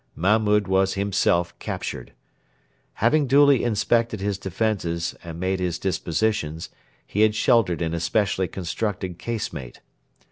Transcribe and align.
Mahmud 0.15 0.67
was 0.67 0.95
himself 0.95 1.53
captured. 1.59 2.13
Having 2.95 3.27
duly 3.27 3.63
inspected 3.63 4.19
his 4.19 4.39
defences 4.39 5.13
and 5.23 5.39
made 5.39 5.59
his 5.59 5.77
dispositions, 5.77 6.69
he 7.05 7.21
had 7.21 7.35
sheltered 7.35 7.83
in 7.83 7.93
a 7.93 7.99
specially 7.99 8.47
constructed 8.47 9.19
casemate. 9.19 9.79